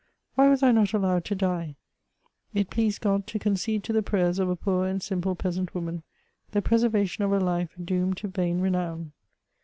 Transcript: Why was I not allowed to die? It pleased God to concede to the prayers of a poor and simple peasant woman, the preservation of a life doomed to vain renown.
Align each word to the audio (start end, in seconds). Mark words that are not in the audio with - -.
Why 0.33 0.49
was 0.49 0.63
I 0.63 0.71
not 0.71 0.93
allowed 0.93 1.25
to 1.25 1.35
die? 1.35 1.75
It 2.55 2.71
pleased 2.71 3.01
God 3.01 3.27
to 3.27 3.37
concede 3.37 3.83
to 3.83 3.93
the 3.93 4.01
prayers 4.01 4.39
of 4.39 4.49
a 4.49 4.55
poor 4.55 4.87
and 4.87 4.99
simple 4.99 5.35
peasant 5.35 5.75
woman, 5.75 6.01
the 6.53 6.61
preservation 6.63 7.23
of 7.23 7.31
a 7.31 7.39
life 7.39 7.75
doomed 7.85 8.17
to 8.17 8.27
vain 8.27 8.61
renown. 8.61 9.11